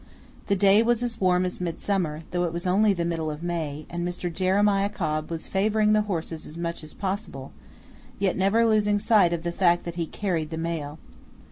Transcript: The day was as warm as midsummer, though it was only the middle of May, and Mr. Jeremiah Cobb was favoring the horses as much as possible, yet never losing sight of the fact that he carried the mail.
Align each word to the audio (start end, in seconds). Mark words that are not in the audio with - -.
The 0.47 0.55
day 0.55 0.81
was 0.81 1.03
as 1.03 1.21
warm 1.21 1.45
as 1.45 1.61
midsummer, 1.61 2.23
though 2.31 2.45
it 2.45 2.51
was 2.51 2.65
only 2.65 2.91
the 2.91 3.05
middle 3.05 3.29
of 3.29 3.43
May, 3.43 3.85
and 3.87 4.03
Mr. 4.03 4.33
Jeremiah 4.33 4.89
Cobb 4.89 5.29
was 5.29 5.47
favoring 5.47 5.93
the 5.93 6.01
horses 6.09 6.47
as 6.47 6.57
much 6.57 6.83
as 6.83 6.95
possible, 6.95 7.51
yet 8.17 8.35
never 8.35 8.65
losing 8.65 8.97
sight 8.97 9.31
of 9.31 9.43
the 9.43 9.51
fact 9.51 9.83
that 9.83 9.97
he 10.01 10.07
carried 10.07 10.49
the 10.49 10.57
mail. 10.57 10.97